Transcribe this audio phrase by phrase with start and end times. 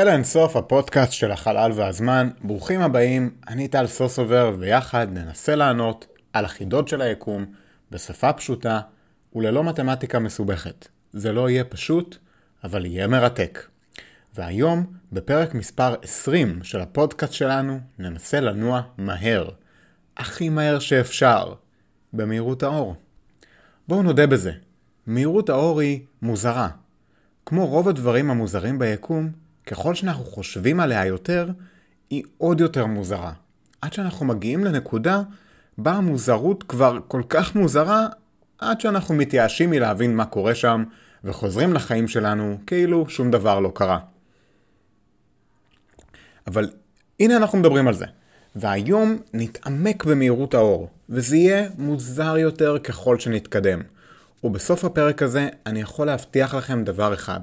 [0.00, 6.44] אל אינסוף הפודקאסט של החלל והזמן, ברוכים הבאים, אני טל סוסובר ויחד ננסה לענות על
[6.44, 7.46] החידות של היקום
[7.90, 8.80] בשפה פשוטה
[9.34, 10.88] וללא מתמטיקה מסובכת.
[11.12, 12.16] זה לא יהיה פשוט,
[12.64, 13.66] אבל יהיה מרתק.
[14.34, 19.48] והיום, בפרק מספר 20 של הפודקאסט שלנו, ננסה לנוע מהר.
[20.16, 21.54] הכי מהר שאפשר.
[22.12, 22.94] במהירות האור.
[23.88, 24.52] בואו נודה בזה,
[25.06, 26.68] מהירות האור היא מוזרה.
[27.46, 31.48] כמו רוב הדברים המוזרים ביקום, ככל שאנחנו חושבים עליה יותר,
[32.10, 33.32] היא עוד יותר מוזרה.
[33.80, 35.22] עד שאנחנו מגיעים לנקודה
[35.78, 38.06] בה המוזרות כבר כל כך מוזרה,
[38.58, 40.84] עד שאנחנו מתייאשים מלהבין מה קורה שם,
[41.24, 43.98] וחוזרים לחיים שלנו כאילו שום דבר לא קרה.
[46.46, 46.70] אבל
[47.20, 48.06] הנה אנחנו מדברים על זה.
[48.56, 53.80] והיום נתעמק במהירות האור, וזה יהיה מוזר יותר ככל שנתקדם.
[54.44, 57.40] ובסוף הפרק הזה אני יכול להבטיח לכם דבר אחד.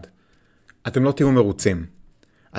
[0.87, 1.96] אתם לא תהיו מרוצים.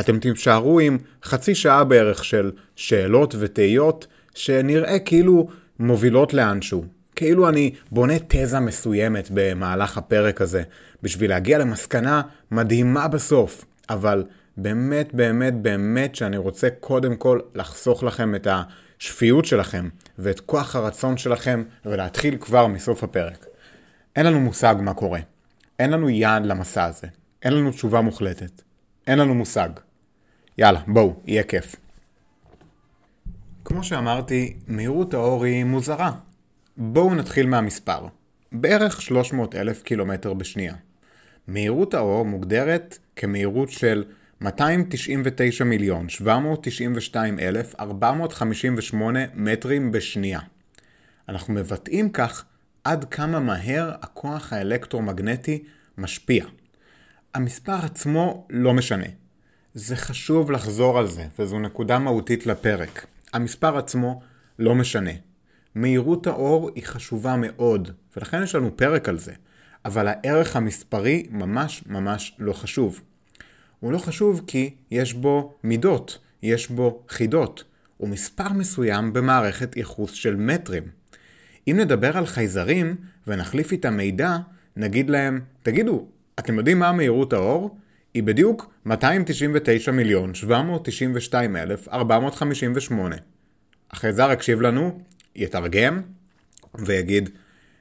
[0.01, 6.85] אתם תישארו עם חצי שעה בערך של שאלות ותהיות שנראה כאילו מובילות לאנשהו.
[7.17, 10.63] כאילו אני בונה תזה מסוימת במהלך הפרק הזה,
[11.03, 13.65] בשביל להגיע למסקנה מדהימה בסוף.
[13.91, 14.25] אבל
[14.57, 21.17] באמת באמת באמת שאני רוצה קודם כל לחסוך לכם את השפיות שלכם ואת כוח הרצון
[21.17, 23.47] שלכם ולהתחיל כבר מסוף הפרק.
[24.17, 25.21] אין לנו מושג מה קורה.
[25.79, 27.07] אין לנו יעד למסע הזה.
[27.43, 28.68] אין לנו תשובה מוחלטת.
[29.09, 29.69] אין לנו מושג.
[30.59, 31.77] יאללה, בואו, יהיה כיף.
[33.65, 36.13] כמו שאמרתי, מהירות האור היא מוזרה.
[36.77, 38.07] בואו נתחיל מהמספר.
[38.53, 40.75] בערך 300 אלף קילומטר בשנייה.
[41.47, 44.05] מהירות האור מוגדרת כמהירות של
[44.41, 50.41] 299 מיליון 792 אלף 458 מטרים בשנייה.
[51.29, 52.45] אנחנו מבטאים כך
[52.85, 55.65] עד כמה מהר הכוח האלקטרומגנטי
[55.99, 56.45] משפיע.
[57.39, 59.07] המספר עצמו לא משנה.
[59.75, 63.07] זה חשוב לחזור על זה, וזו נקודה מהותית לפרק.
[63.33, 64.21] המספר עצמו
[64.59, 65.11] לא משנה.
[65.75, 69.33] מהירות האור היא חשובה מאוד, ולכן יש לנו פרק על זה.
[69.85, 73.01] אבל הערך המספרי ממש ממש לא חשוב.
[73.81, 77.65] הוא לא חשוב כי יש בו מידות, יש בו חידות,
[78.01, 80.85] ומספר מסוים במערכת ייחוס של מטרים.
[81.69, 82.97] אם נדבר על חייזרים
[83.27, 84.37] ונחליף איתם מידע,
[84.77, 86.07] נגיד להם, תגידו,
[86.39, 87.79] אתם יודעים מה מהירות האור?
[88.15, 93.17] היא בדיוק 299 מיליון 792 אלף 458.
[93.91, 95.01] החייזר יקשיב לנו,
[95.37, 96.03] יתרגם,
[96.75, 97.31] ויגיד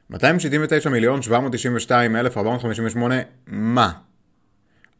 [0.09, 3.15] 279 מיליון 792 אלף 458
[3.47, 3.91] מה?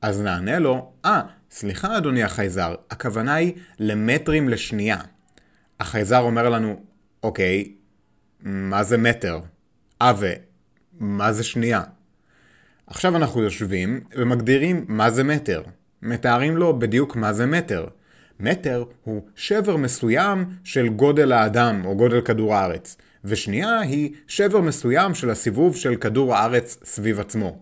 [0.01, 4.97] אז נענה לו, אה, ah, סליחה אדוני החייזר, הכוונה היא למטרים לשנייה.
[5.79, 6.85] החייזר אומר לנו,
[7.23, 7.71] אוקיי,
[8.41, 9.39] מה זה מטר?
[10.01, 10.13] אה,
[10.99, 11.81] ומה זה שנייה?
[12.87, 15.61] עכשיו אנחנו יושבים ומגדירים מה זה מטר.
[16.01, 17.87] מתארים לו בדיוק מה זה מטר.
[18.39, 25.15] מטר הוא שבר מסוים של גודל האדם או גודל כדור הארץ, ושנייה היא שבר מסוים
[25.15, 27.59] של הסיבוב של כדור הארץ סביב עצמו.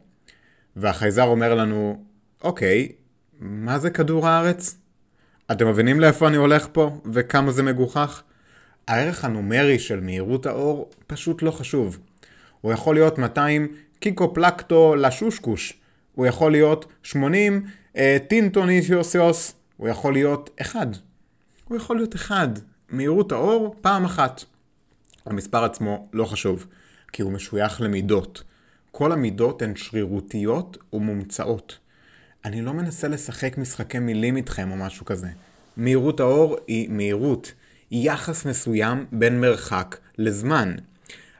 [0.75, 2.03] והחייזר אומר לנו,
[2.43, 2.91] אוקיי,
[3.39, 4.77] מה זה כדור הארץ?
[5.51, 8.23] אתם מבינים לאיפה אני הולך פה וכמה זה מגוחך?
[8.87, 11.99] הערך הנומרי של מהירות האור פשוט לא חשוב.
[12.61, 13.67] הוא יכול להיות 200
[14.05, 15.73] קיקופלקטו לשושקוש,
[16.15, 17.65] הוא יכול להיות 80
[17.97, 20.87] אה, טינטוניסיוסיוס, הוא יכול להיות 1.
[21.67, 22.49] הוא יכול להיות 1.
[22.89, 24.43] מהירות האור פעם אחת.
[25.25, 26.65] המספר עצמו לא חשוב,
[27.11, 28.43] כי הוא משוייך למידות.
[28.91, 31.77] כל המידות הן שרירותיות ומומצאות.
[32.45, 35.27] אני לא מנסה לשחק משחקי מילים איתכם או משהו כזה.
[35.77, 37.51] מהירות האור היא מהירות,
[37.91, 40.75] יחס מסוים בין מרחק לזמן.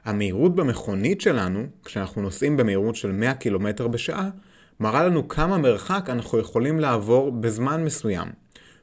[0.06, 4.30] המהירות במכונית שלנו, כשאנחנו נוסעים במהירות של 100 קילומטר בשעה,
[4.80, 8.28] מראה לנו כמה מרחק אנחנו יכולים לעבור בזמן מסוים.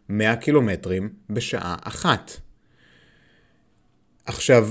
[0.10, 2.32] 100 קילומטרים בשעה אחת.
[4.26, 4.70] עכשיו,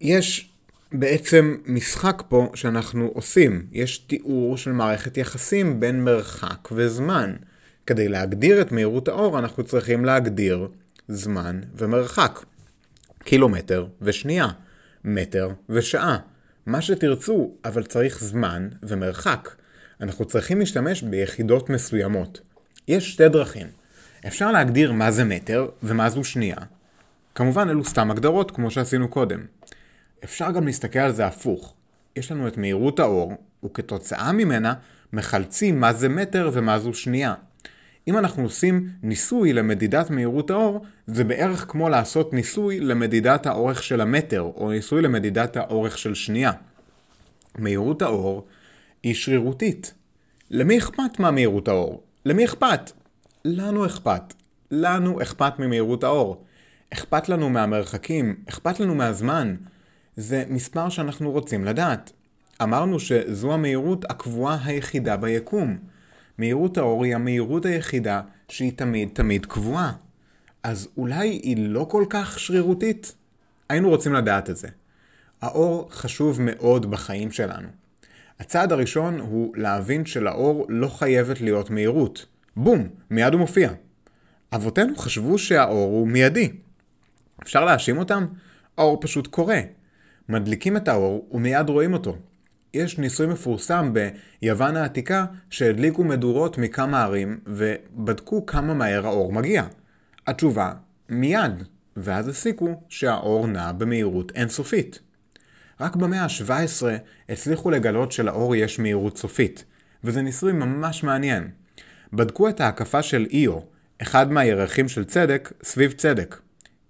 [0.00, 0.50] יש
[0.92, 3.66] בעצם משחק פה שאנחנו עושים.
[3.72, 7.34] יש תיאור של מערכת יחסים בין מרחק וזמן.
[7.86, 10.68] כדי להגדיר את מהירות האור אנחנו צריכים להגדיר
[11.08, 12.44] זמן ומרחק.
[13.24, 14.48] קילומטר ושנייה,
[15.04, 16.18] מטר ושעה.
[16.66, 19.48] מה שתרצו, אבל צריך זמן ומרחק.
[20.00, 22.40] אנחנו צריכים להשתמש ביחידות מסוימות.
[22.88, 23.66] יש שתי דרכים.
[24.26, 26.56] אפשר להגדיר מה זה מטר ומה זו שנייה.
[27.34, 29.40] כמובן אלו סתם הגדרות כמו שעשינו קודם.
[30.24, 31.74] אפשר גם להסתכל על זה הפוך.
[32.16, 33.32] יש לנו את מהירות האור,
[33.64, 34.74] וכתוצאה ממנה
[35.12, 37.34] מחלצים מה זה מטר ומה זו שנייה.
[38.08, 44.00] אם אנחנו עושים ניסוי למדידת מהירות האור, זה בערך כמו לעשות ניסוי למדידת האורך של
[44.00, 46.52] המטר, או ניסוי למדידת האורך של שנייה.
[47.58, 48.46] מהירות האור
[49.02, 49.94] היא שרירותית.
[50.50, 52.02] למי אכפת מה מהירות האור?
[52.24, 52.92] למי אכפת?
[53.44, 54.34] לנו אכפת.
[54.70, 56.44] לנו אכפת ממהירות האור.
[56.92, 59.56] אכפת לנו מהמרחקים, אכפת לנו מהזמן.
[60.16, 62.12] זה מספר שאנחנו רוצים לדעת.
[62.62, 65.78] אמרנו שזו המהירות הקבועה היחידה ביקום.
[66.40, 69.92] מהירות האור היא המהירות היחידה שהיא תמיד תמיד קבועה.
[70.62, 73.14] אז אולי היא לא כל כך שרירותית?
[73.68, 74.68] היינו רוצים לדעת את זה.
[75.42, 77.68] האור חשוב מאוד בחיים שלנו.
[78.38, 82.26] הצעד הראשון הוא להבין שלאור לא חייבת להיות מהירות.
[82.56, 83.72] בום, מיד הוא מופיע.
[84.52, 86.52] אבותינו חשבו שהאור הוא מיידי.
[87.42, 88.26] אפשר להאשים אותם?
[88.78, 89.60] האור פשוט קורה.
[90.28, 92.16] מדליקים את האור ומיד רואים אותו.
[92.74, 99.64] יש ניסוי מפורסם ביוון העתיקה שהדליקו מדורות מכמה ערים ובדקו כמה מהר האור מגיע.
[100.26, 100.72] התשובה,
[101.08, 101.62] מיד,
[101.96, 104.98] ואז הסיקו שהאור נע במהירות אינסופית.
[105.80, 106.86] רק במאה ה-17
[107.28, 109.64] הצליחו לגלות שלאור יש מהירות סופית,
[110.04, 111.50] וזה ניסוי ממש מעניין.
[112.12, 113.58] בדקו את ההקפה של איו,
[114.02, 116.40] אחד מהירחים של צדק, סביב צדק.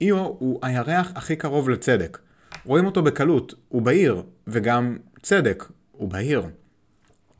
[0.00, 2.18] איו הוא הירח הכי קרוב לצדק.
[2.64, 6.42] רואים אותו בקלות, הוא בהיר, וגם צדק, הוא בהיר.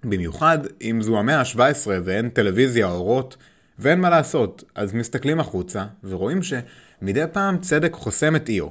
[0.04, 3.36] במיוחד אם זו המאה ה-17 ואין טלוויזיה או אורות,
[3.78, 8.68] ואין מה לעשות, אז מסתכלים החוצה, ורואים שמדי פעם צדק חוסם את איו.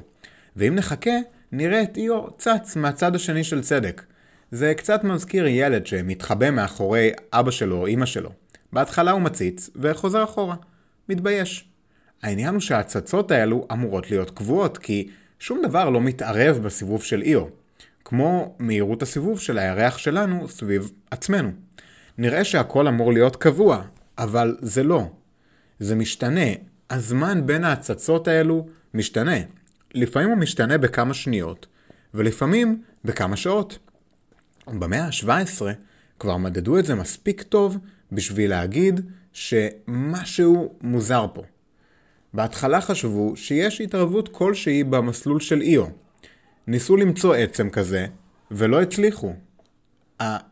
[0.55, 1.11] ואם נחכה,
[1.51, 4.03] נראה את איו צץ מהצד השני של צדק.
[4.51, 8.31] זה קצת מזכיר ילד שמתחבא מאחורי אבא שלו או אמא שלו.
[8.73, 10.55] בהתחלה הוא מציץ, וחוזר אחורה.
[11.09, 11.69] מתבייש.
[12.23, 15.09] העניין הוא שההצצות האלו אמורות להיות קבועות, כי
[15.39, 17.58] שום דבר לא מתערב בסיבוב של איו.
[18.09, 21.51] כמו מהירות הסיבוב של הירח שלנו סביב עצמנו.
[22.17, 23.81] נראה שהכל אמור להיות קבוע,
[24.17, 25.11] אבל זה לא.
[25.79, 26.49] זה משתנה.
[26.89, 29.37] הזמן בין ההצצות האלו משתנה.
[29.93, 31.67] לפעמים הוא משתנה בכמה שניות,
[32.13, 33.79] ולפעמים בכמה שעות.
[34.67, 35.61] במאה ה-17
[36.19, 37.77] כבר מדדו את זה מספיק טוב
[38.11, 39.01] בשביל להגיד
[39.33, 41.43] שמשהו מוזר פה.
[42.33, 45.85] בהתחלה חשבו שיש התערבות כלשהי במסלול של איו.
[46.69, 48.05] ניסו למצוא עצם כזה,
[48.51, 49.33] ולא הצליחו.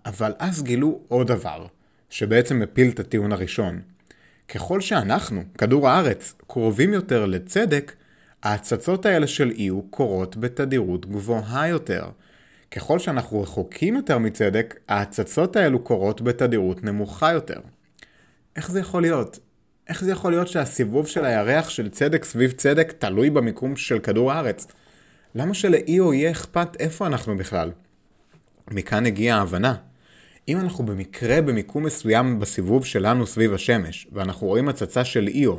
[0.06, 1.66] אבל אז גילו עוד דבר,
[2.10, 3.82] שבעצם מפיל את הטיעון הראשון.
[4.48, 7.94] ככל שאנחנו, כדור הארץ, קרובים יותר לצדק,
[8.44, 12.06] ההצצות האלה של איו קורות בתדירות גבוהה יותר.
[12.72, 17.60] ככל שאנחנו רחוקים יותר מצדק, ההצצות האלו קורות בתדירות נמוכה יותר.
[18.56, 19.40] איך זה יכול להיות?
[19.90, 24.32] איך זה יכול להיות שהסיבוב של הירח של צדק סביב צדק תלוי במיקום של כדור
[24.32, 24.68] הארץ?
[25.40, 27.72] למה שלאיו יהיה אכפת איפה אנחנו בכלל?
[28.72, 29.76] מכאן הגיעה ההבנה.
[30.48, 35.56] אם אנחנו במקרה במיקום מסוים בסיבוב שלנו סביב השמש, ואנחנו רואים הצצה של איו,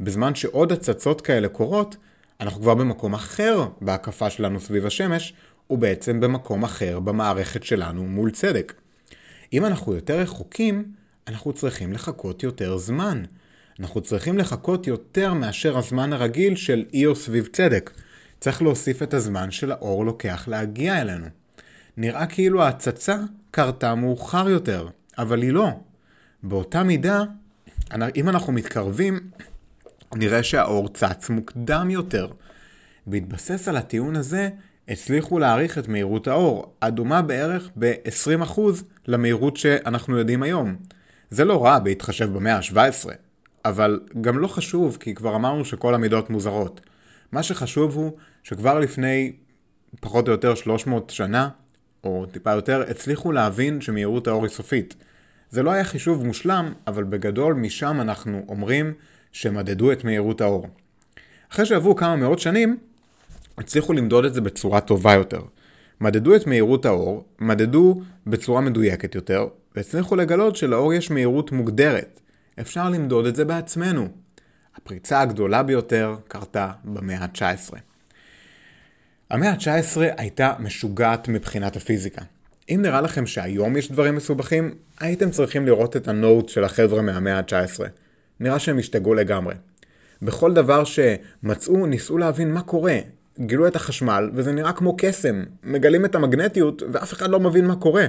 [0.00, 1.96] בזמן שעוד הצצות כאלה קורות,
[2.40, 5.34] אנחנו כבר במקום אחר בהקפה שלנו סביב השמש,
[5.70, 8.72] ובעצם במקום אחר במערכת שלנו מול צדק.
[9.52, 10.84] אם אנחנו יותר רחוקים,
[11.28, 13.22] אנחנו צריכים לחכות יותר זמן.
[13.80, 17.90] אנחנו צריכים לחכות יותר מאשר הזמן הרגיל של איו סביב צדק.
[18.42, 21.26] צריך להוסיף את הזמן שלאור לוקח להגיע אלינו.
[21.96, 23.16] נראה כאילו ההצצה
[23.50, 25.68] קרתה מאוחר יותר, אבל היא לא.
[26.42, 27.22] באותה מידה,
[28.16, 29.20] אם אנחנו מתקרבים,
[30.14, 32.28] נראה שהאור צץ מוקדם יותר.
[33.06, 34.48] בהתבסס על הטיעון הזה,
[34.88, 38.60] הצליחו להעריך את מהירות האור, הדומה בערך ב-20%
[39.06, 40.76] למהירות שאנחנו יודעים היום.
[41.30, 43.08] זה לא רע בהתחשב במאה ה-17,
[43.64, 46.80] אבל גם לא חשוב כי כבר אמרנו שכל המידות מוזרות.
[47.32, 48.12] מה שחשוב הוא
[48.42, 49.32] שכבר לפני
[50.00, 51.48] פחות או יותר 300 שנה,
[52.04, 54.94] או טיפה יותר, הצליחו להבין שמהירות האור היא סופית.
[55.50, 58.92] זה לא היה חישוב מושלם, אבל בגדול משם אנחנו אומרים
[59.32, 60.68] שמדדו את מהירות האור.
[61.52, 62.76] אחרי שעברו כמה מאות שנים,
[63.58, 65.42] הצליחו למדוד את זה בצורה טובה יותר.
[66.00, 69.46] מדדו את מהירות האור, מדדו בצורה מדויקת יותר,
[69.76, 72.20] והצליחו לגלות שלאור יש מהירות מוגדרת.
[72.60, 74.08] אפשר למדוד את זה בעצמנו.
[74.76, 77.76] הפריצה הגדולה ביותר קרתה במאה ה-19.
[79.30, 82.22] המאה ה-19 הייתה משוגעת מבחינת הפיזיקה.
[82.68, 87.38] אם נראה לכם שהיום יש דברים מסובכים, הייתם צריכים לראות את הנוט של החבר'ה מהמאה
[87.38, 87.80] ה-19.
[88.40, 89.54] נראה שהם השתגעו לגמרי.
[90.22, 92.98] בכל דבר שמצאו, ניסו להבין מה קורה.
[93.40, 95.44] גילו את החשמל, וזה נראה כמו קסם.
[95.64, 98.06] מגלים את המגנטיות, ואף אחד לא מבין מה קורה.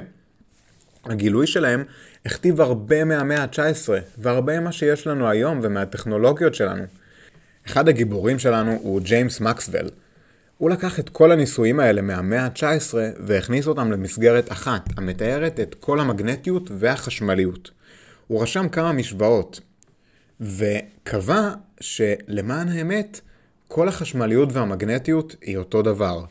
[1.05, 1.83] הגילוי שלהם
[2.25, 6.83] הכתיב הרבה מהמאה ה-19, והרבה ממה שיש לנו היום ומהטכנולוגיות שלנו.
[7.67, 9.89] אחד הגיבורים שלנו הוא ג'יימס מקסוול.
[10.57, 15.99] הוא לקח את כל הניסויים האלה מהמאה ה-19 והכניס אותם למסגרת אחת, המתארת את כל
[15.99, 17.71] המגנטיות והחשמליות.
[18.27, 19.59] הוא רשם כמה משוואות,
[20.41, 23.21] וקבע שלמען האמת,
[23.67, 26.23] כל החשמליות והמגנטיות היא אותו דבר.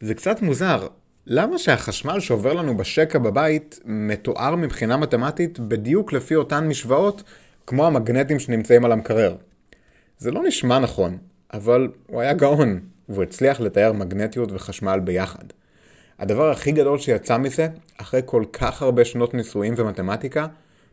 [0.00, 0.86] זה קצת מוזר,
[1.26, 7.22] למה שהחשמל שעובר לנו בשקע בבית מתואר מבחינה מתמטית בדיוק לפי אותן משוואות
[7.66, 9.36] כמו המגנטים שנמצאים על המקרר.
[10.18, 11.18] זה לא נשמע נכון,
[11.52, 15.44] אבל הוא היה גאון, והוא הצליח לתאר מגנטיות וחשמל ביחד.
[16.18, 20.46] הדבר הכי גדול שיצא מזה, אחרי כל כך הרבה שנות ניסויים ומתמטיקה,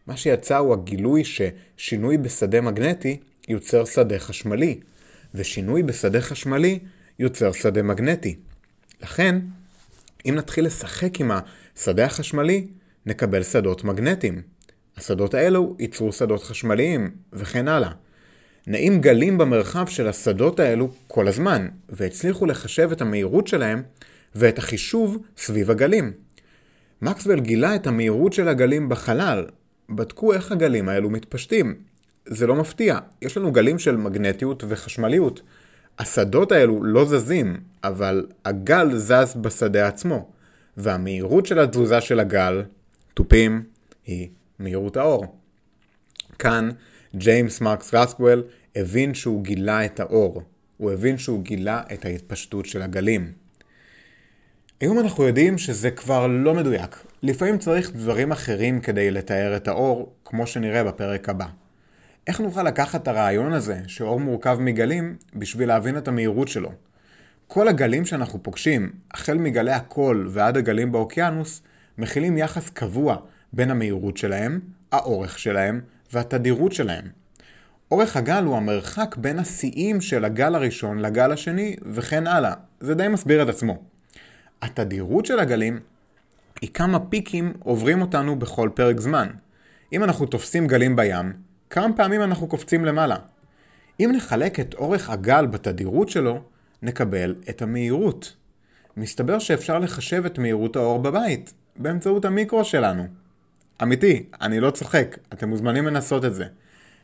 [0.07, 4.79] מה שיצא הוא הגילוי ששינוי בשדה מגנטי יוצר שדה חשמלי,
[5.35, 6.79] ושינוי בשדה חשמלי
[7.19, 8.35] יוצר שדה מגנטי.
[9.01, 9.39] לכן,
[10.25, 11.31] אם נתחיל לשחק עם
[11.75, 12.67] השדה החשמלי,
[13.05, 14.41] נקבל שדות מגנטיים.
[14.97, 17.91] השדות האלו ייצרו שדות חשמליים, וכן הלאה.
[18.67, 23.83] נעים גלים במרחב של השדות האלו כל הזמן, והצליחו לחשב את המהירות שלהם
[24.35, 26.11] ואת החישוב סביב הגלים.
[27.01, 29.45] מקסוול גילה את המהירות של הגלים בחלל,
[29.89, 31.75] בדקו איך הגלים האלו מתפשטים.
[32.25, 35.41] זה לא מפתיע, יש לנו גלים של מגנטיות וחשמליות.
[35.99, 40.29] השדות האלו לא זזים, אבל הגל זז בשדה עצמו,
[40.77, 42.63] והמהירות של התזוזה של הגל,
[43.13, 43.63] תופים,
[44.05, 44.29] היא
[44.59, 45.35] מהירות האור.
[46.39, 46.69] כאן
[47.15, 48.43] ג'יימס מרקס רסקוול
[48.75, 50.43] הבין שהוא גילה את האור.
[50.77, 53.31] הוא הבין שהוא גילה את ההתפשטות של הגלים.
[54.79, 57.03] היום אנחנו יודעים שזה כבר לא מדויק.
[57.23, 61.45] לפעמים צריך דברים אחרים כדי לתאר את האור, כמו שנראה בפרק הבא.
[62.27, 66.71] איך נוכל לקחת את הרעיון הזה, שאור מורכב מגלים, בשביל להבין את המהירות שלו?
[67.47, 71.61] כל הגלים שאנחנו פוגשים, החל מגלי הקול ועד הגלים באוקיינוס,
[71.97, 73.17] מכילים יחס קבוע
[73.53, 74.59] בין המהירות שלהם,
[74.91, 75.81] האורך שלהם
[76.13, 77.05] והתדירות שלהם.
[77.91, 82.53] אורך הגל הוא המרחק בין השיאים של הגל הראשון לגל השני וכן הלאה.
[82.79, 83.83] זה די מסביר את עצמו.
[84.61, 85.79] התדירות של הגלים
[86.61, 89.27] היא כמה פיקים עוברים אותנו בכל פרק זמן.
[89.93, 91.33] אם אנחנו תופסים גלים בים,
[91.71, 93.15] כמה פעמים אנחנו קופצים למעלה.
[93.99, 96.41] אם נחלק את אורך הגל בתדירות שלו,
[96.81, 98.35] נקבל את המהירות.
[98.97, 103.07] מסתבר שאפשר לחשב את מהירות האור בבית, באמצעות המיקרו שלנו.
[103.83, 106.45] אמיתי, אני לא צוחק, אתם מוזמנים לנסות את זה.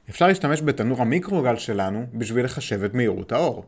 [0.10, 3.66] אפשר להשתמש בתנור המיקרוגל שלנו בשביל לחשב את מהירות האור.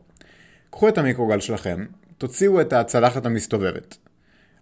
[0.70, 1.86] קחו את המיקרוגל שלכם,
[2.18, 3.98] תוציאו את הצלחת המסתובבת.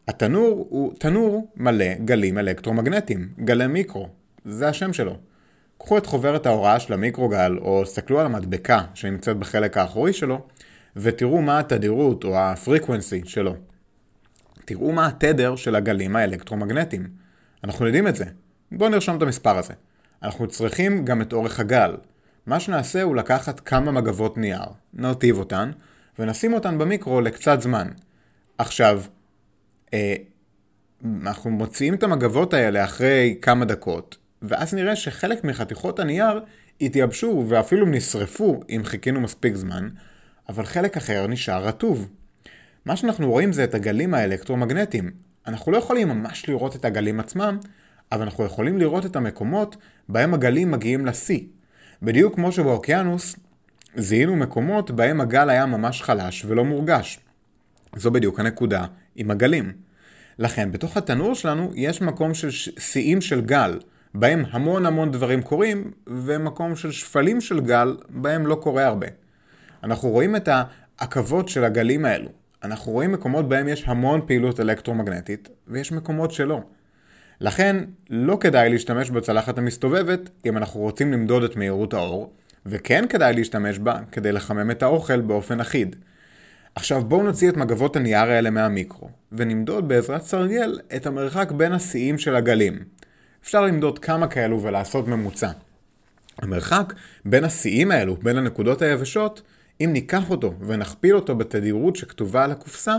[0.08, 4.10] התנור הוא תנור מלא גלים אלקטרומגנטיים, גלי מיקרו,
[4.46, 5.18] זה השם שלו.
[5.78, 10.42] קחו את חוברת ההוראה של המיקרוגל, או סתכלו על המדבקה שנמצאת בחלק האחורי שלו,
[10.96, 13.56] ותראו מה התדירות או ה frequency שלו.
[14.66, 17.08] תראו מה התדר של הגלים האלקטרומגנטיים.
[17.64, 18.26] אנחנו יודעים את זה.
[18.72, 19.74] בואו נרשום את המספר הזה.
[20.24, 21.96] אנחנו צריכים גם את אורך הגל.
[22.46, 25.72] מה שנעשה הוא לקחת כמה מגבות נייר, נרטיב אותן,
[26.20, 27.88] ונשים אותן במיקרו לקצת זמן.
[28.58, 29.02] עכשיו,
[29.94, 30.16] אה,
[31.22, 36.40] אנחנו מוציאים את המגבות האלה אחרי כמה דקות, ואז נראה שחלק מחתיכות הנייר
[36.82, 39.90] התייבשו ואפילו נשרפו אם חיכינו מספיק זמן,
[40.50, 42.10] אבל חלק אחר נשאר רטוב.
[42.86, 45.12] מה שאנחנו רואים זה את הגלים האלקטרומגנטיים.
[45.48, 47.58] אנחנו לא יכולים ממש לראות את הגלים עצמם,
[48.12, 49.76] אבל אנחנו יכולים לראות את המקומות
[50.10, 51.40] בהם הגלים מגיעים לשיא.
[52.02, 53.36] בדיוק כמו שבאוקיינוס
[53.96, 57.20] זיהינו מקומות בהם הגל היה ממש חלש ולא מורגש.
[57.96, 59.74] זו בדיוק הנקודה עם הגלים.
[60.40, 63.80] לכן בתוך התנור שלנו יש מקום של שיאים של גל,
[64.14, 69.08] בהם המון המון דברים קורים, ומקום של שפלים של גל, בהם לא קורה הרבה.
[69.84, 70.50] אנחנו רואים את
[71.00, 72.30] העכבות של הגלים האלו.
[72.64, 76.62] אנחנו רואים מקומות בהם יש המון פעילות אלקטרומגנטית, ויש מקומות שלא.
[77.42, 77.78] לכן,
[78.10, 82.34] לא כדאי להשתמש בצלחת המסתובבת אם אנחנו רוצים למדוד את מהירות האור,
[82.66, 85.96] וכן כדאי להשתמש בה כדי לחמם את האוכל באופן אחיד.
[86.76, 92.18] עכשיו בואו נוציא את מגבות הנייר האלה מהמיקרו, ונמדוד בעזרת סרגל את המרחק בין השיאים
[92.18, 92.80] של הגלים.
[93.48, 95.52] אפשר למדוד כמה כאלו ולעשות ממוצע.
[96.38, 96.94] המרחק
[97.26, 99.42] בין השיאים האלו, בין הנקודות היבשות,
[99.82, 102.96] אם ניקח אותו ונכפיל אותו בתדירות שכתובה על הקופסה,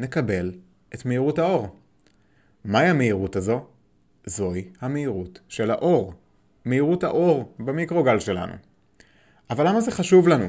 [0.00, 0.52] נקבל
[0.94, 1.76] את מהירות האור.
[2.64, 3.64] מהי המהירות הזו?
[4.26, 6.14] זוהי המהירות של האור.
[6.64, 8.52] מהירות האור במיקרוגל שלנו.
[9.50, 10.48] אבל למה זה חשוב לנו?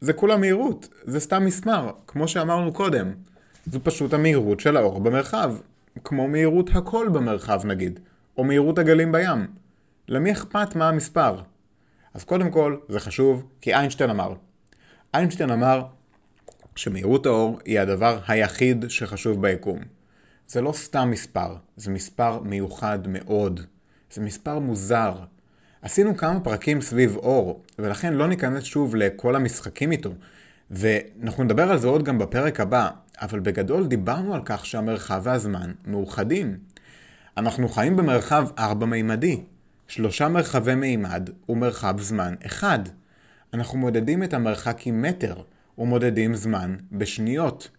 [0.00, 3.12] זה כולה מהירות, זה סתם מסמר, כמו שאמרנו קודם.
[3.66, 5.54] זו פשוט המהירות של האור במרחב,
[6.04, 8.00] כמו מהירות הכל במרחב נגיד,
[8.38, 9.46] או מהירות הגלים בים.
[10.08, 11.40] למי אכפת מה המספר?
[12.14, 14.34] אז קודם כל, זה חשוב כי איינשטיין אמר.
[15.14, 15.84] איינשטיין אמר
[16.76, 19.78] שמהירות האור היא הדבר היחיד שחשוב ביקום.
[20.48, 23.60] זה לא סתם מספר, זה מספר מיוחד מאוד.
[24.12, 25.14] זה מספר מוזר.
[25.82, 30.10] עשינו כמה פרקים סביב אור, ולכן לא ניכנס שוב לכל המשחקים איתו.
[30.70, 32.90] ואנחנו נדבר על זה עוד גם בפרק הבא,
[33.20, 36.56] אבל בגדול דיברנו על כך שהמרחב והזמן מאוחדים.
[37.38, 39.40] אנחנו חיים במרחב ארבע-מימדי.
[39.88, 42.78] שלושה מרחבי מימד ומרחב זמן אחד.
[43.54, 45.42] אנחנו מודדים את המרחק עם מטר,
[45.78, 47.70] ומודדים זמן בשניות.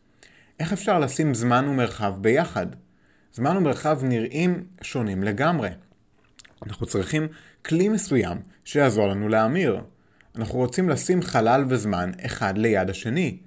[0.59, 2.67] איך אפשר לשים זמן ומרחב ביחד?
[3.33, 5.69] זמן ומרחב נראים שונים לגמרי.
[6.65, 7.27] אנחנו צריכים
[7.65, 9.81] כלי מסוים שיעזור לנו להמיר.
[10.35, 13.37] אנחנו רוצים לשים חלל וזמן אחד ליד השני.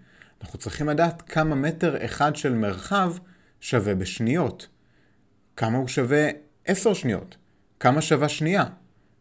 [0.42, 3.12] אנחנו צריכים לדעת כמה מטר אחד של מרחב
[3.60, 4.68] שווה בשניות.
[5.60, 6.28] כמה הוא שווה
[6.64, 7.36] עשר שניות.
[7.80, 8.64] כמה שווה שנייה.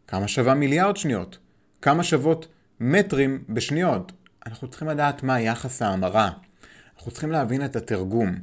[0.06, 1.38] כמה שווה מיליארד שניות.
[1.82, 2.48] כמה שוות
[2.80, 4.12] מטרים בשניות.
[4.46, 6.30] אנחנו צריכים לדעת מה יחס ההמרה.
[6.96, 8.34] אנחנו צריכים להבין את התרגום.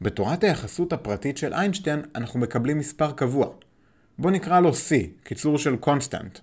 [0.00, 3.48] בתורת היחסות הפרטית של איינשטיין אנחנו מקבלים מספר קבוע.
[4.18, 4.92] בואו נקרא לו C,
[5.24, 6.38] קיצור של קונסטנט.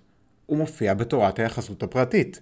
[0.46, 2.40] הוא מופיע בתורת היחסות הפרטית.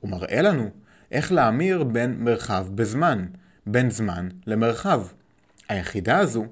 [0.00, 0.70] הוא מראה לנו
[1.12, 3.26] איך להמיר בין מרחב בזמן,
[3.66, 5.02] בין זמן למרחב.
[5.68, 6.46] היחידה הזו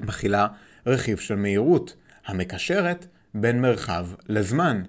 [0.00, 0.46] מכילה
[0.86, 1.94] רכיב של מהירות,
[2.26, 4.82] המקשרת בין מרחב לזמן.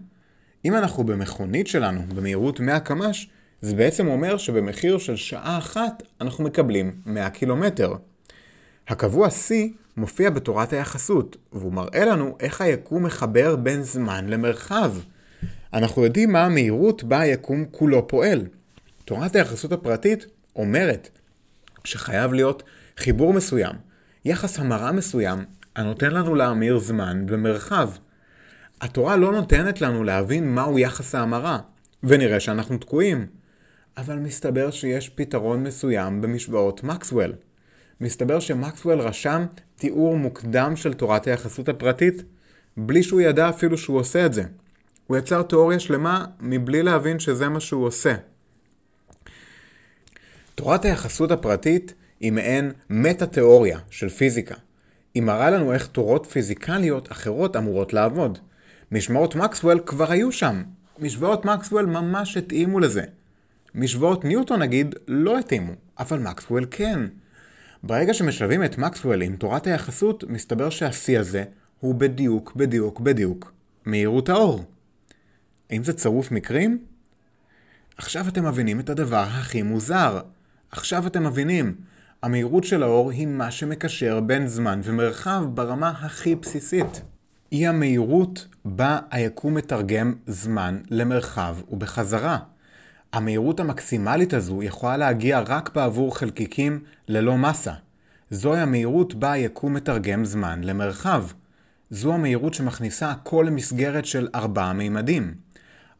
[0.66, 3.28] אם אנחנו במכונית שלנו במהירות 100 קמ"ש,
[3.62, 7.94] זה בעצם אומר שבמחיר של שעה אחת אנחנו מקבלים 100 קילומטר.
[8.88, 9.54] הקבוע C
[9.98, 14.96] מופיע בתורת היחסות, והוא מראה לנו איך היקום מחבר בין זמן למרחב.
[15.74, 18.46] אנחנו יודעים מה המהירות בה היקום כולו פועל.
[19.06, 20.26] תורת היחסות הפרטית
[20.56, 21.10] אומרת
[21.84, 22.64] שחייב להיות
[22.98, 23.76] חיבור מסוים,
[24.26, 25.46] יחס המרה מסוים,
[25.78, 27.90] הנותן לנו להמיר זמן ומרחב.
[28.82, 31.60] התורה לא נותנת לנו להבין מהו יחס ההמרה,
[32.04, 33.26] ונראה שאנחנו תקועים.
[33.98, 37.34] אבל מסתבר שיש פתרון מסוים במשוואות מקסוול.
[38.02, 42.24] מסתבר שמקסוול רשם תיאור מוקדם של תורת היחסות הפרטית,
[42.78, 44.44] בלי שהוא ידע אפילו שהוא עושה את זה.
[45.08, 48.16] הוא יצר תיאוריה שלמה מבלי להבין שזה מה שהוא עושה.
[50.56, 54.56] תורת היחסות הפרטית היא מעין מטה-תיאוריה של פיזיקה.
[55.18, 58.40] היא מראה לנו איך תורות פיזיקליות אחרות אמורות לעבוד.
[58.92, 60.64] משוואות מקסוול כבר היו שם.
[61.00, 63.04] משוואות מקסוול ממש התאימו לזה.
[63.76, 67.00] משוואות ניוטון נגיד לא התאימו, אבל מקסוול כן.
[67.84, 71.44] ברגע שמשלבים את מקסוול עם תורת היחסות, מסתבר שהשיא הזה
[71.80, 73.54] הוא בדיוק, בדיוק, בדיוק
[73.86, 74.66] מהירות האור.
[75.70, 76.86] האם זה צירוף מקרים?
[77.98, 80.22] עכשיו אתם מבינים את הדבר הכי מוזר.
[80.72, 81.76] עכשיו אתם מבינים.
[82.24, 87.02] המהירות של האור היא מה שמקשר בין זמן ומרחב ברמה הכי בסיסית.
[87.52, 92.38] היא המהירות בה היקום מתרגם זמן למרחב ובחזרה.
[93.14, 97.74] המהירות המקסימלית הזו יכולה להגיע רק בעבור חלקיקים ללא מסה.
[98.32, 101.26] זוהי המהירות בה היקום מתרגם זמן למרחב.
[101.92, 105.34] זו המהירות שמכניסה הכל למסגרת של ארבעה מימדים.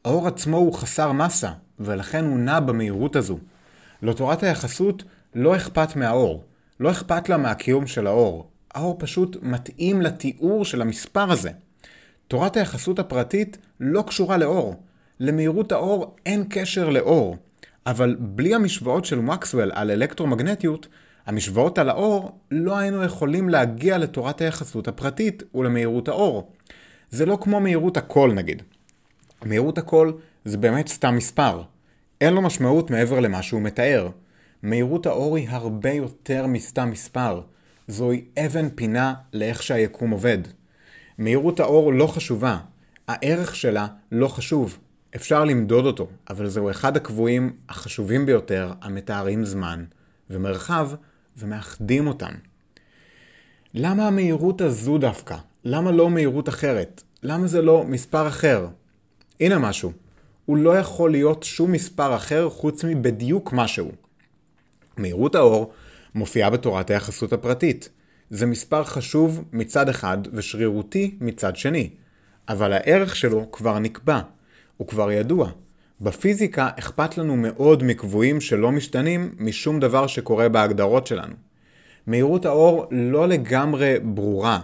[0.06, 3.38] האור עצמו הוא חסר מסה, ולכן הוא נע במהירות הזו.
[4.02, 5.04] לתורת היחסות
[5.38, 6.44] לא אכפת מהאור,
[6.80, 8.50] לא אכפת לה מהקיום של האור.
[8.74, 11.52] האור פשוט מתאים לתיאור של המספר הזה.
[12.28, 14.84] תורת היחסות הפרטית לא קשורה לאור.
[15.20, 17.38] למהירות האור אין קשר לאור.
[17.86, 20.88] אבל בלי המשוואות של מקסוול על אלקטרומגנטיות,
[21.26, 26.52] המשוואות על האור, לא היינו יכולים להגיע לתורת היחסות הפרטית ולמהירות האור.
[27.10, 28.62] זה לא כמו מהירות הקול נגיד.
[29.46, 31.62] מהירות הקול זה באמת סתם מספר.
[32.22, 34.10] אין לו משמעות מעבר למה שהוא מתאר.
[34.64, 37.42] מהירות האור היא הרבה יותר מסתם מספר.
[37.88, 40.38] זוהי אבן פינה לאיך שהיקום עובד.
[41.18, 42.58] מהירות האור לא חשובה.
[43.08, 44.78] הערך שלה לא חשוב.
[45.16, 49.86] אפשר למדוד אותו, אבל זהו אחד הקבועים החשובים ביותר המתארים זמן
[50.30, 50.90] ומרחב
[51.38, 52.32] ומאחדים אותם.
[53.74, 55.36] למה המהירות הזו דווקא?
[55.64, 57.04] למה לא מהירות אחרת?
[57.24, 58.68] למה זה לא מספר אחר?
[59.40, 59.92] הנה משהו.
[60.46, 63.92] הוא לא יכול להיות שום מספר אחר חוץ מבדיוק משהו.
[64.98, 65.72] מהירות האור
[66.16, 67.90] מופיעה בתורת היחסות הפרטית.
[68.30, 71.90] זה מספר חשוב מצד אחד ושרירותי מצד שני,
[72.50, 74.20] אבל הערך שלו כבר נקבע,
[74.78, 75.52] הוא כבר ידוע.
[76.02, 81.36] בפיזיקה אכפת לנו מאוד מקבועים שלא משתנים משום דבר שקורה בהגדרות שלנו.
[82.08, 84.60] מהירות האור לא לגמרי ברורה,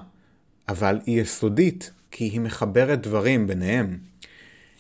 [0.69, 3.97] אבל היא יסודית כי היא מחברת דברים ביניהם.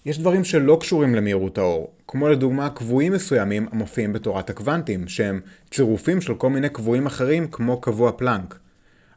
[0.05, 6.21] יש דברים שלא קשורים למהירות האור, כמו לדוגמה קבועים מסוימים המופיעים בתורת הקוונטים, שהם צירופים
[6.21, 8.59] של כל מיני קבועים אחרים כמו קבוע פלנק.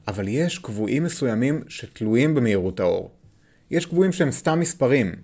[0.09, 3.11] אבל יש קבועים מסוימים שתלויים במהירות האור.
[3.71, 5.15] יש קבועים שהם סתם מספרים,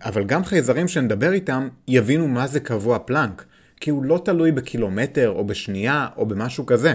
[0.00, 3.44] אבל גם חייזרים שנדבר איתם יבינו מה זה קבוע פלנק,
[3.80, 6.94] כי הוא לא תלוי בקילומטר או בשנייה או במשהו כזה.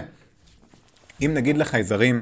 [1.24, 2.20] אם נגיד לחייזרים,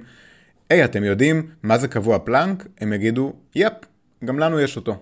[0.70, 2.66] היי, אתם יודעים מה זה קבוע פלנק?
[2.80, 3.72] הם יגידו, יפ,
[4.24, 4.98] גם לנו יש אותו.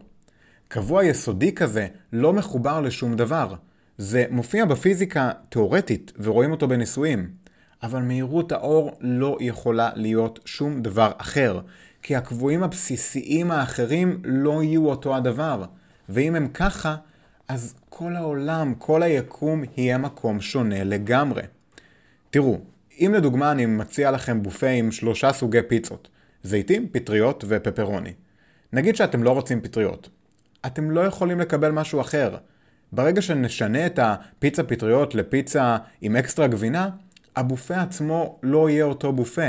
[0.68, 3.55] קבוע יסודי כזה לא מחובר לשום דבר.
[3.98, 7.44] זה מופיע בפיזיקה תאורטית ורואים אותו בניסויים.
[7.85, 11.61] אבל מהירות האור לא יכולה להיות שום דבר אחר,
[12.03, 15.64] כי הקבועים הבסיסיים האחרים לא יהיו אותו הדבר.
[16.09, 16.96] ואם הם ככה,
[17.48, 21.42] אז כל העולם, כל היקום יהיה מקום שונה לגמרי.
[22.31, 22.61] תראו,
[23.00, 26.09] אם לדוגמה אני מציע לכם בופה עם שלושה סוגי פיצות,
[26.42, 28.12] זיתים, פטריות ופפרוני.
[28.72, 30.09] נגיד שאתם לא רוצים פטריות.
[30.66, 32.37] אתם לא יכולים לקבל משהו אחר.
[32.92, 36.88] ברגע שנשנה את הפיצה פטריות לפיצה עם אקסטרה גבינה,
[37.37, 39.48] הבופה עצמו לא יהיה אותו בופה.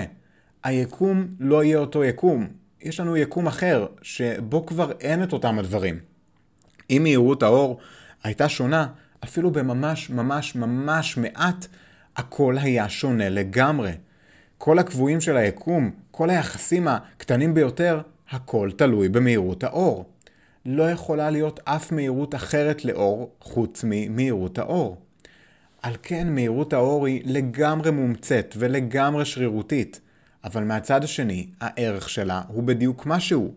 [0.64, 2.48] היקום לא יהיה אותו יקום.
[2.82, 6.00] יש לנו יקום אחר, שבו כבר אין את אותם הדברים.
[6.90, 7.80] אם מהירות האור
[8.24, 8.88] הייתה שונה,
[9.24, 11.68] אפילו בממש ממש ממש מעט,
[12.16, 13.92] הכל היה שונה לגמרי.
[14.58, 20.06] כל הקבועים של היקום, כל היחסים הקטנים ביותר, הכל תלוי במהירות האור.
[20.66, 24.98] לא יכולה להיות אף מהירות אחרת לאור חוץ ממהירות האור.
[25.82, 30.00] על כן מהירות האור היא לגמרי מומצאת ולגמרי שרירותית,
[30.44, 33.54] אבל מהצד השני, הערך שלה הוא בדיוק משהו,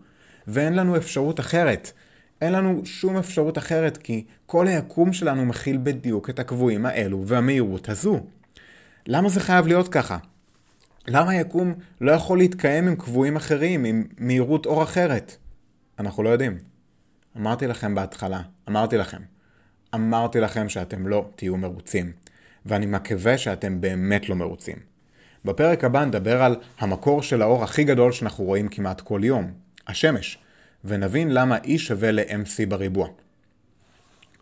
[0.47, 1.93] ואין לנו אפשרות אחרת.
[2.41, 7.89] אין לנו שום אפשרות אחרת כי כל היקום שלנו מכיל בדיוק את הקבועים האלו והמהירות
[7.89, 8.21] הזו.
[9.07, 10.19] למה זה חייב להיות ככה?
[11.09, 15.37] למה היקום לא יכול להתקיים עם קבועים אחרים, עם מהירות אור אחרת?
[15.99, 16.78] אנחנו לא יודעים.
[17.37, 19.23] אמרתי לכם בהתחלה, אמרתי לכם.
[19.95, 22.13] אמרתי לכם שאתם לא תהיו מרוצים.
[22.67, 24.77] ואני מקווה שאתם באמת לא מרוצים.
[25.45, 29.53] בפרק הבא נדבר על המקור של האור הכי גדול שאנחנו רואים כמעט כל יום,
[29.87, 30.39] השמש,
[30.85, 33.09] ונבין למה E שווה ל-MC בריבוע.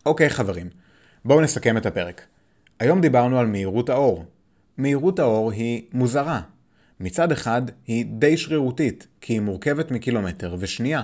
[0.06, 0.68] אוקיי חברים,
[1.24, 2.26] בואו נסכם את הפרק.
[2.80, 4.24] היום דיברנו על מהירות האור.
[4.78, 6.40] מהירות האור היא מוזרה.
[7.00, 11.02] מצד אחד היא די שרירותית, כי היא מורכבת מקילומטר ושנייה.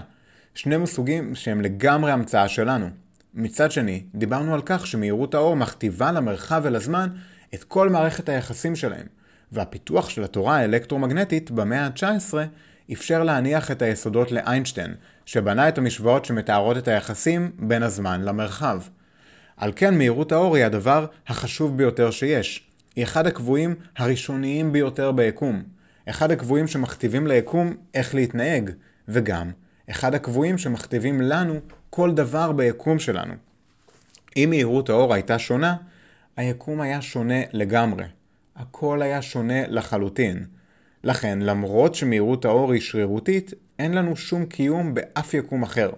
[0.54, 2.86] שני מושגים שהם לגמרי המצאה שלנו.
[3.34, 7.08] מצד שני, דיברנו על כך שמהירות האור מכתיבה למרחב ולזמן
[7.54, 9.06] את כל מערכת היחסים שלהם,
[9.52, 12.34] והפיתוח של התורה האלקטרומגנטית במאה ה-19
[12.92, 14.94] אפשר להניח את היסודות לאיינשטיין,
[15.26, 18.82] שבנה את המשוואות שמתארות את היחסים בין הזמן למרחב.
[19.56, 22.68] על כן מהירות האור היא הדבר החשוב ביותר שיש.
[22.96, 25.62] היא אחד הקבועים הראשוניים ביותר ביקום.
[26.08, 28.70] אחד הקבועים שמכתיבים ליקום איך להתנהג,
[29.08, 29.50] וגם
[29.92, 33.34] אחד הקבועים שמכתיבים לנו כל דבר ביקום שלנו.
[34.36, 35.76] אם מהירות האור הייתה שונה,
[36.36, 38.04] היקום היה שונה לגמרי.
[38.56, 40.44] הכל היה שונה לחלוטין.
[41.04, 45.90] לכן, למרות שמהירות האור היא שרירותית, אין לנו שום קיום באף יקום אחר.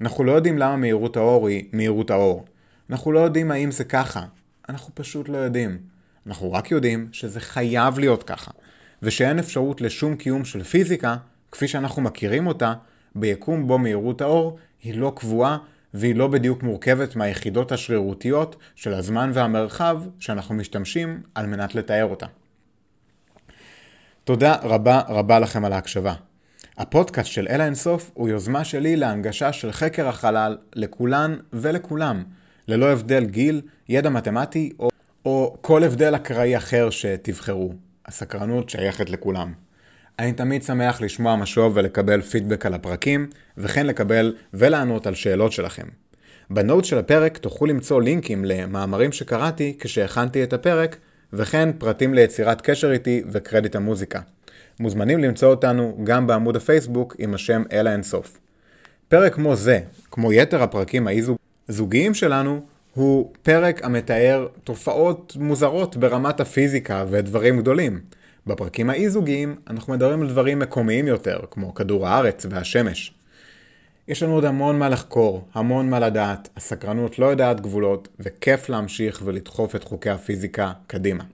[0.00, 2.44] אנחנו לא יודעים למה מהירות האור היא מהירות האור.
[2.90, 4.24] אנחנו לא יודעים האם זה ככה.
[4.68, 5.78] אנחנו פשוט לא יודעים.
[6.26, 8.50] אנחנו רק יודעים שזה חייב להיות ככה,
[9.02, 11.16] ושאין אפשרות לשום קיום של פיזיקה,
[11.52, 12.74] כפי שאנחנו מכירים אותה,
[13.20, 15.58] ביקום בו מהירות האור היא לא קבועה
[15.94, 22.26] והיא לא בדיוק מורכבת מהיחידות השרירותיות של הזמן והמרחב שאנחנו משתמשים על מנת לתאר אותה.
[24.24, 26.14] תודה רבה רבה לכם על ההקשבה.
[26.78, 32.24] הפודקאסט של אל האינסוף הוא יוזמה שלי להנגשה של חקר החלל לכולן ולכולם,
[32.68, 34.88] ללא הבדל גיל, ידע מתמטי או,
[35.24, 37.72] או כל הבדל אקראי אחר שתבחרו.
[38.06, 39.52] הסקרנות שייכת לכולם.
[40.18, 43.26] אני תמיד שמח לשמוע משוב ולקבל פידבק על הפרקים,
[43.56, 45.86] וכן לקבל ולענות על שאלות שלכם.
[46.50, 50.96] בנוט של הפרק תוכלו למצוא לינקים למאמרים שקראתי כשהכנתי את הפרק,
[51.32, 54.20] וכן פרטים ליצירת קשר איתי וקרדיט המוזיקה.
[54.80, 58.38] מוזמנים למצוא אותנו גם בעמוד הפייסבוק עם השם אל האינסוף.
[59.08, 61.08] פרק כמו זה, כמו יתר הפרקים
[61.68, 62.60] הזוגיים שלנו,
[62.94, 68.00] הוא פרק המתאר תופעות מוזרות ברמת הפיזיקה ודברים גדולים.
[68.48, 73.14] בפרקים האי-זוגיים אנחנו מדברים על דברים מקומיים יותר, כמו כדור הארץ והשמש.
[74.08, 79.22] יש לנו עוד המון מה לחקור, המון מה לדעת, הסקרנות לא יודעת גבולות, וכיף להמשיך
[79.24, 81.24] ולדחוף את חוקי הפיזיקה קדימה.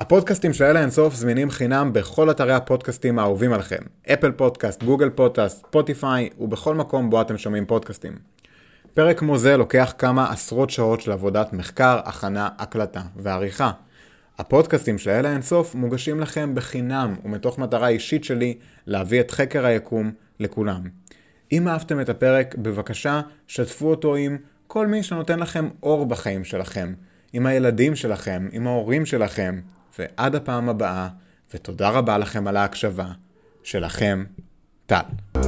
[0.00, 5.66] הפודקאסטים של אלה אינסוף זמינים חינם בכל אתרי הפודקאסטים האהובים עליכם, אפל פודקאסט, גוגל פודקאסט,
[5.66, 8.12] ספוטיפיי ובכל מקום בו אתם שומעים פודקאסטים.
[8.94, 13.70] פרק כמו זה לוקח כמה עשרות שעות של עבודת מחקר, הכנה, הקלטה ועריכה.
[14.38, 20.12] הפודקאסטים של אלה אינסוף מוגשים לכם בחינם ומתוך מטרה אישית שלי להביא את חקר היקום
[20.40, 20.82] לכולם.
[21.52, 26.92] אם אהבתם את הפרק, בבקשה שתפו אותו עם כל מי שנותן לכם אור בחיים שלכם,
[27.32, 29.60] עם הילדים שלכם, עם ההורים שלכם,
[29.98, 31.08] ועד הפעם הבאה,
[31.54, 33.06] ותודה רבה לכם על ההקשבה.
[33.62, 34.24] שלכם,
[34.86, 35.47] טל.